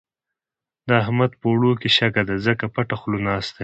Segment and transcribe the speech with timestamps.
[0.87, 3.59] د احمد په اوړو کې شګه ده؛ ځکه پټه خوله ناست دی.